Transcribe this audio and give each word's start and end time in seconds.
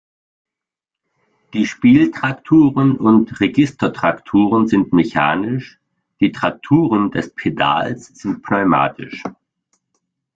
Die 1.53 1.67
Spieltrakturen 1.67 2.97
und 2.97 3.39
Registertrakturen 3.39 4.67
sind 4.67 4.93
mechanisch, 4.93 5.77
die 6.19 6.31
Trakturen 6.31 7.11
des 7.11 7.29
Pedals 7.35 8.07
sind 8.07 8.41
pneumatisch. 8.41 9.21